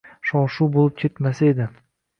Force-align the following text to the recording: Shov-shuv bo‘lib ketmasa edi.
Shov-shuv 0.29 0.73
bo‘lib 0.77 0.97
ketmasa 1.05 1.49
edi. 1.55 1.71